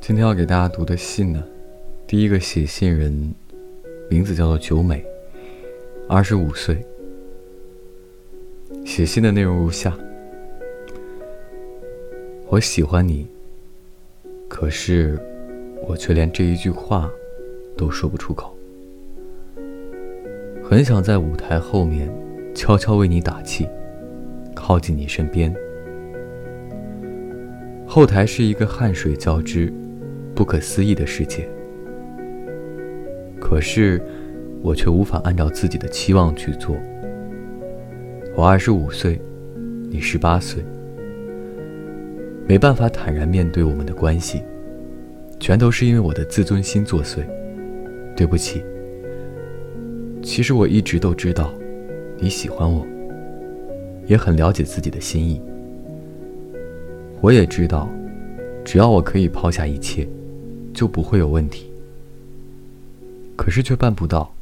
[0.00, 1.44] 今天要给大家读的信呢，
[2.06, 3.34] 第一个写信人
[4.08, 5.04] 名字叫做九美，
[6.08, 6.82] 二十五岁。
[8.86, 9.94] 写信的内容如下：
[12.48, 13.28] 我喜欢你，
[14.48, 15.20] 可是
[15.86, 17.08] 我却连这一句话
[17.76, 18.56] 都说不出口。
[20.64, 22.10] 很想在舞台后面
[22.54, 23.68] 悄悄为你打气，
[24.54, 25.54] 靠近你身边。
[27.86, 29.70] 后台是一个汗水交织。
[30.40, 31.46] 不可思议的世界，
[33.38, 34.00] 可是
[34.62, 36.74] 我却无法按照自己的期望去做。
[38.34, 39.20] 我二十五岁，
[39.90, 40.64] 你十八岁，
[42.48, 44.40] 没办法坦然面对我们的关系，
[45.38, 47.18] 全都是因为我的自尊心作祟。
[48.16, 48.64] 对不起。
[50.22, 51.52] 其实我一直都知道
[52.16, 52.86] 你喜欢我，
[54.06, 55.38] 也很了解自己的心意。
[57.20, 57.86] 我也知道，
[58.64, 60.08] 只要我可以抛下一切。
[60.74, 61.70] 就不会有问题。
[63.36, 64.32] 可是却办不到。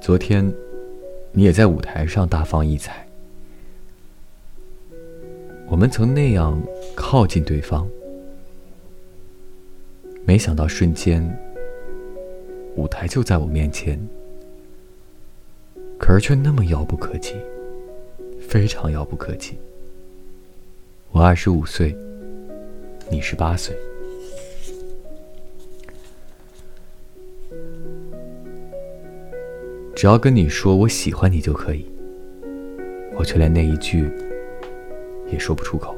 [0.00, 0.52] 昨天，
[1.32, 3.06] 你也在舞台上大放异彩，
[5.68, 6.60] 我们曾那样
[6.96, 7.86] 靠近对方，
[10.24, 11.22] 没想到瞬间，
[12.74, 14.00] 舞台就在我面前，
[15.98, 17.34] 可是却那么遥不可及，
[18.40, 19.58] 非常遥不可及。
[21.10, 21.94] 我二十五岁，
[23.10, 23.76] 你十八岁。
[29.98, 31.84] 只要跟你说我喜欢你就可以，
[33.16, 34.08] 我却连那一句
[35.28, 35.92] 也说不出口。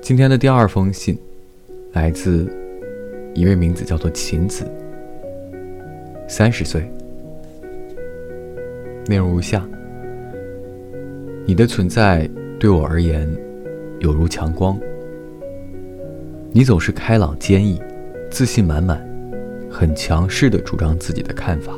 [0.00, 1.16] 今天的第二封信，
[1.92, 2.52] 来自
[3.32, 4.64] 一位名字叫做秦子，
[6.26, 6.82] 三十岁，
[9.06, 9.64] 内容如下：
[11.46, 13.32] 你的存在对我而言，
[14.00, 14.76] 有如强光，
[16.50, 17.80] 你总是开朗坚毅。
[18.30, 19.02] 自信满满，
[19.70, 21.72] 很强势的主张自己的看法。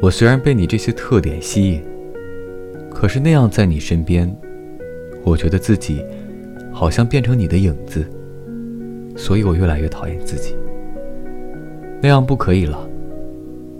[0.00, 1.82] 我虽然被你这些特点吸引，
[2.88, 4.34] 可是那样在你身边，
[5.24, 6.04] 我觉得自己
[6.72, 8.06] 好像变成你的影子，
[9.16, 10.54] 所以我越来越讨厌自己。
[12.00, 12.88] 那样不可以了，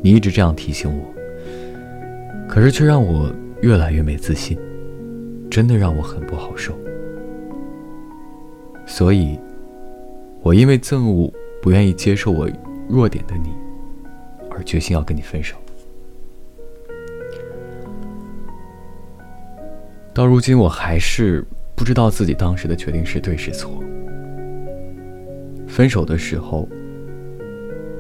[0.02, 1.04] 你一直这样提醒我，
[2.48, 3.32] 可是却让我
[3.62, 4.58] 越来越没自信，
[5.48, 6.76] 真的让我很不好受。
[8.86, 9.38] 所以。
[10.48, 12.48] 我因为憎恶不愿意接受我
[12.88, 13.50] 弱点的你，
[14.50, 15.54] 而决心要跟你分手。
[20.14, 21.44] 到如今，我还是
[21.76, 23.70] 不知道自己当时的决定是对是错。
[25.66, 26.66] 分手的时候，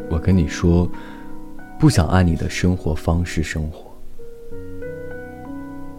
[0.08, 0.90] 我跟你说，
[1.78, 3.94] 不想按你的生活方式生活。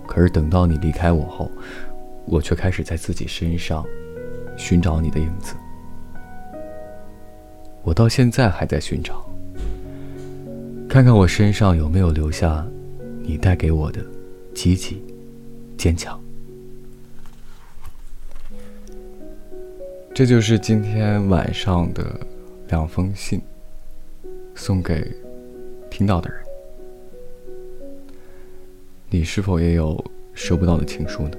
[0.08, 1.52] 可是等到你离开我后，
[2.26, 3.86] 我却开始在自己身上
[4.58, 5.54] 寻找你的影子。
[7.90, 9.28] 我到现在还在寻找，
[10.88, 12.64] 看看我身上有没有留下
[13.24, 14.00] 你带给我的
[14.54, 15.04] 积极、
[15.76, 16.22] 坚强。
[20.14, 22.06] 这就是今天晚上的
[22.68, 23.42] 两封信，
[24.54, 25.12] 送给
[25.90, 26.40] 听到的人。
[29.10, 30.00] 你是否也有
[30.36, 31.32] 收不到的情书呢？